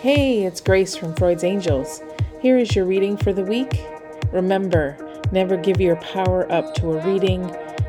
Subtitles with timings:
[0.00, 2.02] Hey, it's Grace from Freud's Angels.
[2.40, 3.82] Here is your reading for the week.
[4.30, 4.96] Remember,
[5.32, 7.42] never give your power up to a reading,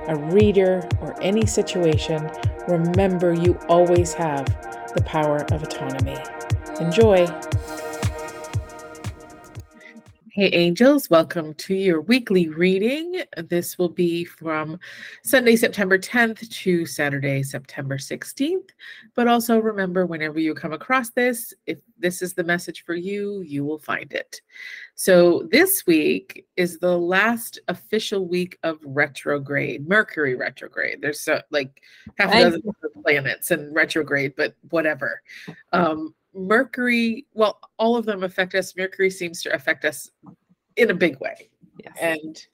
[0.08, 2.28] a reader, or any situation.
[2.68, 4.48] Remember, you always have
[4.96, 6.18] the power of autonomy.
[6.80, 7.28] Enjoy.
[10.40, 13.24] Hey, angels, welcome to your weekly reading.
[13.50, 14.80] This will be from
[15.22, 18.70] Sunday, September 10th to Saturday, September 16th.
[19.16, 23.42] But also remember, whenever you come across this, if this is the message for you,
[23.42, 24.40] you will find it.
[24.96, 31.02] So, this week is the last official week of retrograde, Mercury retrograde.
[31.02, 31.82] There's so, like
[32.18, 32.62] half a dozen
[33.04, 35.22] planets and retrograde, but whatever.
[35.74, 36.16] Um,
[36.48, 38.76] Mercury, well, all of them affect us.
[38.76, 40.10] Mercury seems to affect us
[40.76, 41.50] in a big way.
[41.84, 41.96] Yes.
[42.00, 42.48] And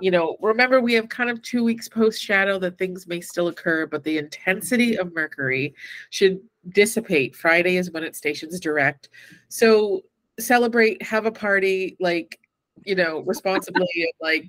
[0.00, 3.48] you know, remember we have kind of two weeks post shadow that things may still
[3.48, 5.74] occur, but the intensity of Mercury
[6.10, 7.34] should dissipate.
[7.34, 9.08] Friday is when it stations direct.
[9.48, 10.02] So
[10.38, 12.38] celebrate, have a party, like,
[12.84, 13.86] you know, responsibly,
[14.20, 14.48] like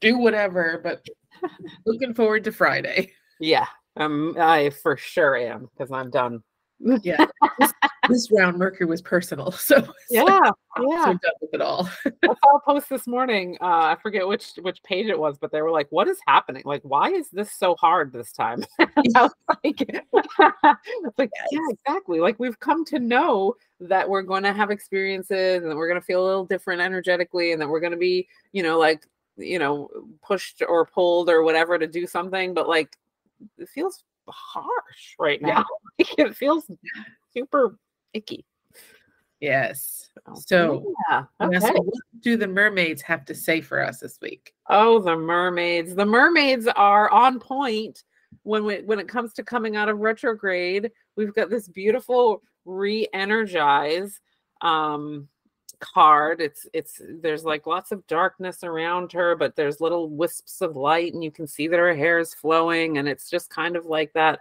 [0.00, 1.04] do whatever, but
[1.86, 3.12] looking forward to Friday.
[3.40, 3.66] Yeah,
[3.96, 6.42] um, I for sure am because I'm done
[6.80, 7.26] yeah.
[7.58, 7.72] This,
[8.08, 9.76] this, round mercury was personal so
[10.10, 11.04] yeah like, yeah.
[11.04, 11.88] so done with it all.
[12.06, 15.52] I saw a post this morning uh i forget which which page it was but
[15.52, 16.62] they were like what is happening?
[16.64, 18.64] Like why is this so hard this time?
[18.78, 19.30] I was
[19.64, 20.04] like,
[21.18, 21.48] like yes.
[21.52, 22.20] yeah exactly.
[22.20, 26.00] Like we've come to know that we're going to have experiences and that we're going
[26.00, 29.06] to feel a little different energetically and that we're going to be you know like
[29.36, 29.88] you know
[30.22, 32.96] pushed or pulled or whatever to do something but like
[33.58, 35.64] it feels harsh right now.
[35.96, 36.26] Yeah.
[36.26, 36.68] it feels
[37.32, 37.78] super
[38.14, 38.44] icky.
[39.38, 40.10] Yes.
[40.34, 41.24] So, yeah.
[41.40, 41.58] Okay.
[41.60, 41.84] what
[42.20, 44.54] do the mermaids have to say for us this week?
[44.68, 45.94] Oh, the mermaids.
[45.94, 48.02] The mermaids are on point
[48.42, 50.90] when we, when it comes to coming out of retrograde.
[51.14, 54.20] We've got this beautiful re-energize
[54.62, 55.28] um
[55.80, 60.76] card it's it's there's like lots of darkness around her but there's little wisps of
[60.76, 63.86] light and you can see that her hair is flowing and it's just kind of
[63.86, 64.40] like that.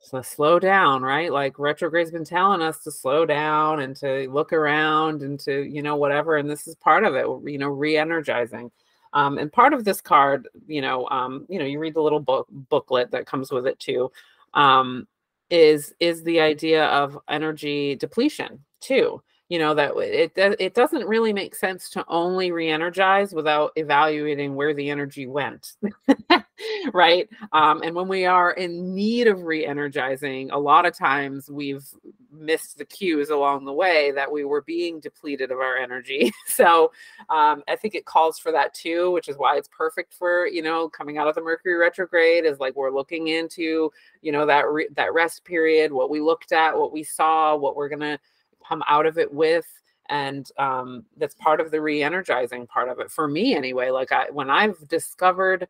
[0.00, 1.32] So slow down right?
[1.32, 5.82] Like retrograde's been telling us to slow down and to look around and to you
[5.82, 8.70] know whatever and this is part of it you know re-energizing.
[9.12, 12.20] Um, and part of this card you know um, you know you read the little
[12.20, 14.10] book booklet that comes with it too
[14.54, 15.06] um,
[15.50, 21.32] is is the idea of energy depletion too you know that it it doesn't really
[21.32, 25.74] make sense to only re-energize without evaluating where the energy went
[26.92, 27.28] right?
[27.52, 31.86] Um, and when we are in need of re-energizing a lot of times we've
[32.32, 36.32] missed the cues along the way that we were being depleted of our energy.
[36.46, 36.90] So
[37.28, 40.62] um, i think it calls for that too which is why it's perfect for you
[40.62, 43.90] know coming out of the mercury retrograde is like we're looking into
[44.22, 47.76] you know that re- that rest period what we looked at what we saw what
[47.76, 48.18] we're gonna
[48.66, 49.66] come out of it with
[50.08, 54.30] and um, that's part of the re-energizing part of it for me anyway like i
[54.30, 55.66] when i've discovered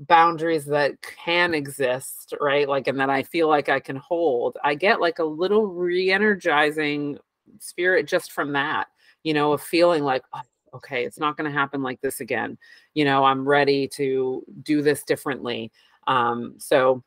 [0.00, 4.74] boundaries that can exist right like and that i feel like i can hold i
[4.74, 7.18] get like a little re-energizing
[7.58, 8.88] spirit just from that
[9.22, 10.40] you know of feeling like oh,
[10.74, 12.56] okay it's not going to happen like this again.
[12.94, 15.72] You know i'm ready to do this differently.
[16.06, 17.02] Um so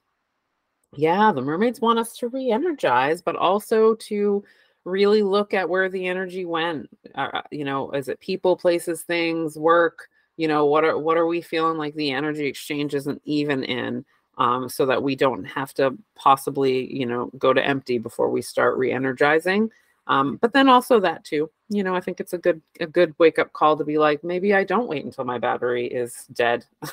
[0.95, 4.43] yeah the mermaids want us to re-energize but also to
[4.83, 9.01] really look at where the energy went uh, uh, you know is it people places
[9.01, 10.09] things work?
[10.37, 14.05] You know what are what are we feeling like the energy exchange isn't even in
[14.37, 18.41] um, so that we don't have to possibly you know go to empty before we
[18.41, 19.69] start re-energizing?
[20.07, 23.13] Um, but then also that too you know i think it's a good a good
[23.17, 26.65] wake up call to be like maybe i don't wait until my battery is dead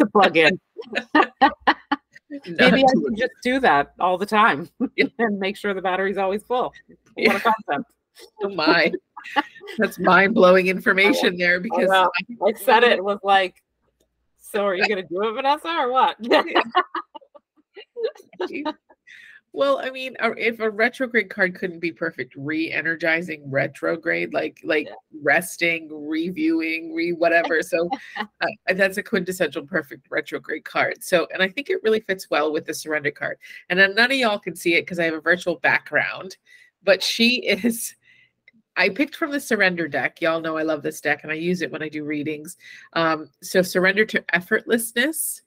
[0.00, 0.58] to plug in.
[2.46, 4.68] Maybe I should just do that all the time
[5.18, 6.72] and make sure the battery's always full.
[7.26, 7.90] What a concept.
[8.42, 8.92] Oh my.
[9.78, 12.06] That's mind blowing information there because I,
[12.46, 13.62] I, said it was like,
[14.38, 16.16] so are you going to do it, Vanessa, or what?
[19.52, 24.94] Well, I mean, if a retrograde card couldn't be perfect, re-energizing retrograde, like like yeah.
[25.22, 27.60] resting, reviewing, re whatever.
[27.60, 31.02] So uh, that's a quintessential perfect retrograde card.
[31.02, 33.38] So, and I think it really fits well with the surrender card.
[33.70, 36.36] And then none of y'all can see it because I have a virtual background,
[36.82, 37.94] but she is.
[38.76, 40.20] I picked from the surrender deck.
[40.20, 42.56] Y'all know I love this deck and I use it when I do readings.
[42.94, 45.42] Um, so surrender to effortlessness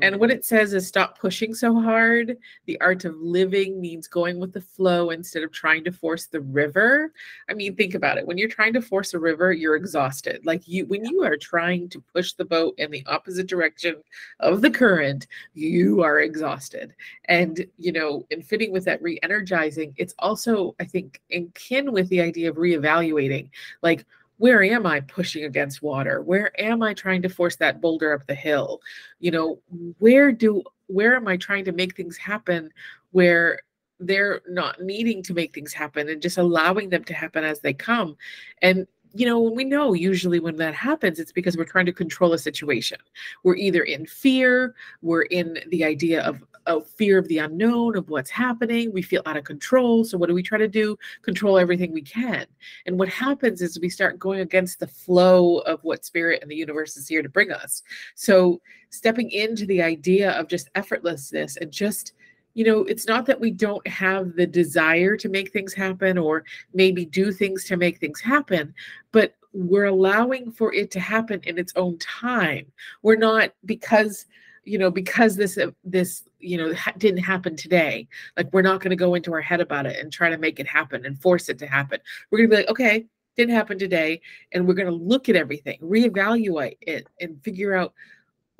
[0.00, 0.34] And what mm.
[0.34, 2.36] it says is stop pushing so hard.
[2.66, 6.40] The art of living means going with the flow instead of trying to force the
[6.40, 7.12] river.
[7.48, 8.26] I mean, think about it.
[8.26, 10.44] When you're trying to force a river, you're exhausted.
[10.44, 13.96] Like you when you are trying to push the boat in the opposite direction
[14.40, 16.94] of the current, you are exhausted.
[17.26, 22.08] And, you know, in fitting with that re-energizing, it's also I think in kin with
[22.08, 23.50] the idea of reevaluating.
[23.82, 24.06] Like
[24.42, 26.20] where am I pushing against water?
[26.20, 28.80] Where am I trying to force that boulder up the hill?
[29.20, 29.60] You know,
[30.00, 32.72] where do where am I trying to make things happen
[33.12, 33.60] where
[34.00, 37.72] they're not needing to make things happen and just allowing them to happen as they
[37.72, 38.16] come?
[38.62, 42.32] And you know, we know usually when that happens, it's because we're trying to control
[42.32, 42.98] a situation.
[43.44, 48.08] We're either in fear, we're in the idea of, of fear of the unknown, of
[48.08, 48.92] what's happening.
[48.92, 50.04] We feel out of control.
[50.04, 50.98] So, what do we try to do?
[51.22, 52.46] Control everything we can.
[52.86, 56.56] And what happens is we start going against the flow of what spirit and the
[56.56, 57.82] universe is here to bring us.
[58.14, 58.60] So,
[58.90, 62.12] stepping into the idea of just effortlessness and just
[62.54, 66.44] you know, it's not that we don't have the desire to make things happen or
[66.74, 68.74] maybe do things to make things happen,
[69.10, 72.66] but we're allowing for it to happen in its own time.
[73.02, 74.26] We're not because
[74.64, 78.06] you know because this uh, this you know ha- didn't happen today
[78.36, 80.60] like we're not going to go into our head about it and try to make
[80.60, 81.98] it happen and force it to happen.
[82.30, 83.06] We're going to be like okay
[83.36, 84.20] didn't happen today
[84.52, 87.94] and we're going to look at everything reevaluate it and figure out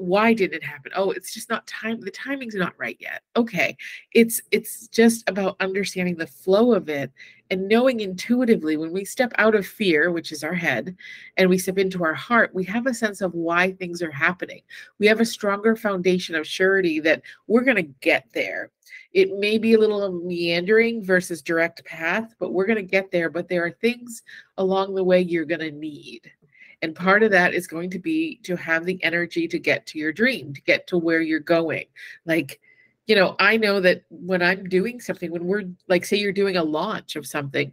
[0.02, 0.90] why did it happen?
[0.96, 3.22] Oh it's just not time the timing's not right yet.
[3.36, 3.76] Okay.
[4.14, 7.12] It's it's just about understanding the flow of it
[7.50, 10.96] and knowing intuitively when we step out of fear which is our head
[11.36, 14.62] and we step into our heart we have a sense of why things are happening.
[14.98, 18.70] We have a stronger foundation of surety that we're going to get there.
[19.12, 23.30] It may be a little meandering versus direct path but we're going to get there
[23.30, 24.22] but there are things
[24.58, 26.30] along the way you're going to need
[26.82, 29.98] and part of that is going to be to have the energy to get to
[29.98, 31.84] your dream, to get to where you're going.
[32.26, 32.60] Like,
[33.06, 36.56] you know, I know that when I'm doing something, when we're like, say you're doing
[36.56, 37.72] a launch of something,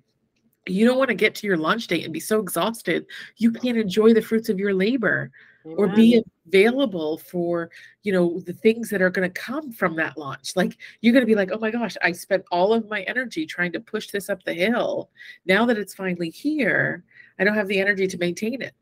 [0.67, 3.06] you don't want to get to your launch date and be so exhausted
[3.38, 5.31] you can't enjoy the fruits of your labor
[5.65, 5.77] Amen.
[5.77, 7.69] or be available for
[8.03, 11.23] you know the things that are going to come from that launch like you're going
[11.23, 14.09] to be like oh my gosh i spent all of my energy trying to push
[14.09, 15.09] this up the hill
[15.45, 17.03] now that it's finally here
[17.39, 18.73] i don't have the energy to maintain it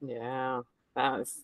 [0.00, 0.62] yeah,
[0.94, 1.40] that's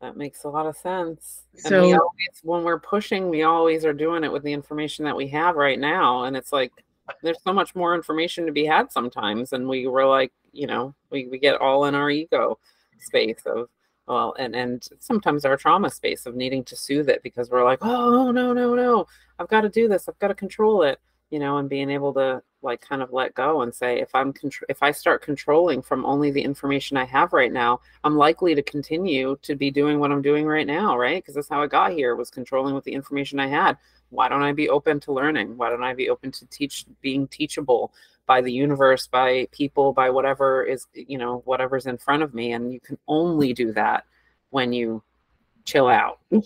[0.00, 1.44] that makes a lot of sense.
[1.54, 5.04] So and we always, when we're pushing, we always are doing it with the information
[5.04, 6.72] that we have right now, and it's like
[7.22, 10.94] there's so much more information to be had sometimes, and we were like, you know,
[11.10, 12.58] we we get all in our ego
[12.98, 13.68] space of
[14.06, 17.78] well and and sometimes our trauma space of needing to soothe it because we're like
[17.82, 19.06] oh no no no.
[19.38, 20.08] I've got to do this.
[20.08, 23.34] I've got to control it you know and being able to like kind of let
[23.34, 24.32] go and say if i'm
[24.68, 28.62] if i start controlling from only the information i have right now i'm likely to
[28.62, 31.22] continue to be doing what i'm doing right now right?
[31.22, 33.76] Because that's how i got here was controlling with the information i had.
[34.10, 35.56] Why don't i be open to learning?
[35.56, 37.92] Why don't i be open to teach being teachable
[38.26, 42.52] by the universe by people by whatever is you know whatever's in front of me?
[42.52, 44.04] And you can only do that
[44.50, 45.02] when you
[45.64, 46.20] chill out.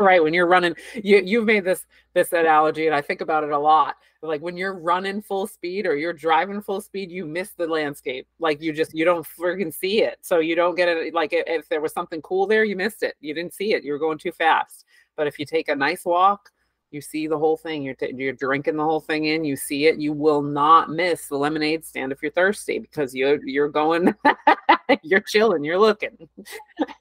[0.00, 3.50] Right when you're running you you've made this this analogy and i think about it
[3.50, 3.96] a lot.
[4.22, 8.26] Like when you're running full speed or you're driving full speed you miss the landscape.
[8.40, 10.18] Like you just you don't freaking see it.
[10.22, 13.14] So you don't get it like if there was something cool there you missed it.
[13.20, 13.84] You didn't see it.
[13.84, 14.84] You were going too fast.
[15.16, 16.50] But if you take a nice walk
[16.94, 17.82] you see the whole thing.
[17.82, 19.44] You're, t- you're drinking the whole thing in.
[19.44, 19.98] You see it.
[19.98, 24.14] You will not miss the lemonade stand if you're thirsty because you you're going
[25.02, 25.64] you're chilling.
[25.64, 26.16] You're looking.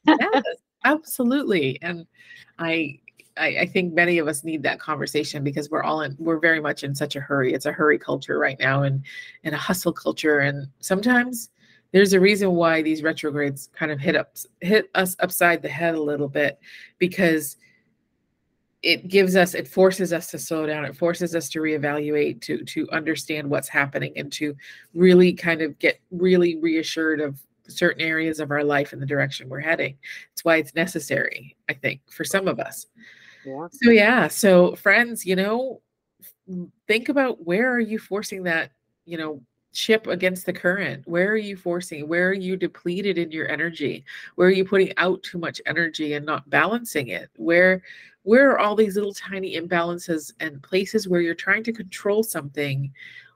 [0.06, 0.44] Yes
[0.84, 2.06] absolutely and
[2.60, 3.00] i
[3.36, 6.60] I, I, think many of us need that conversation because we're all in we're very
[6.60, 7.52] much in such a hurry.
[7.54, 9.04] It's a hurry culture right now and
[9.44, 10.42] and a hustle culture.
[10.42, 11.50] And sometimes
[11.94, 15.96] there's a reason why these retrogrades kind of hit up hit us upside the head
[15.96, 16.60] a little bit
[16.98, 17.58] because
[18.82, 22.66] it gives us it forces us to slow down it forces us to reevaluate to
[22.66, 24.54] to understand what's happening and to
[24.94, 29.50] really kind of get really reassured of certain areas of our life and the direction
[29.50, 29.98] we're heading
[30.32, 32.88] it's why it's necessary i think for some of us
[33.46, 33.68] yeah.
[33.72, 35.82] So yeah, so friends, you know,
[36.88, 38.72] think about where are you forcing that,
[39.06, 39.42] you know,
[39.72, 41.08] ship against the current?
[41.08, 42.08] Where are you forcing?
[42.08, 44.06] Where are you depleted in your energy?
[44.36, 47.30] Where are you putting out too much energy and not balancing it?
[47.38, 47.82] Where
[48.24, 52.94] where are all these little tiny imbalances and places where you're trying to control something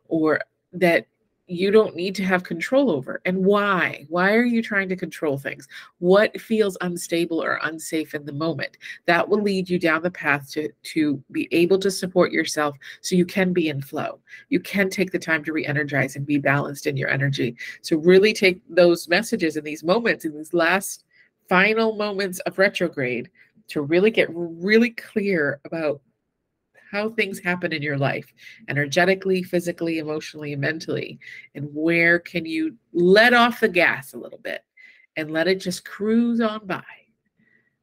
[0.08, 0.40] or
[0.72, 1.08] that
[1.48, 3.22] you don't need to have control over.
[3.26, 4.06] And why?
[4.10, 5.68] Why are you trying to control things?
[6.00, 8.78] What feels unstable or unsafe in the moment?
[9.06, 13.16] That will lead you down the path to, to be able to support yourself so
[13.16, 14.20] you can be in flow.
[14.50, 17.56] You can take the time to re energize and be balanced in your energy.
[17.82, 21.06] So, really take those messages in these moments, in these last
[21.48, 23.30] final moments of retrograde
[23.70, 26.02] to really get really clear about
[26.90, 28.34] how things happen in your life
[28.70, 31.20] energetically physically emotionally and mentally
[31.56, 34.64] and where can you let off the gas a little bit
[35.16, 36.84] and let it just cruise on by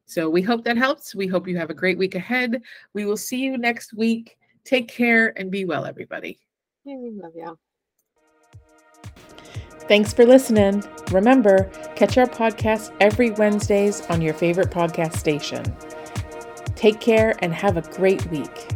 [0.05, 2.61] so we hope that helps we hope you have a great week ahead
[2.93, 6.39] we will see you next week take care and be well everybody
[6.83, 7.57] Yeah, we love y'all.
[9.87, 10.83] Thanks for listening.
[11.11, 15.63] Remember, catch our podcast every Wednesdays on your favorite podcast station.
[16.75, 18.69] Take care and have a great week.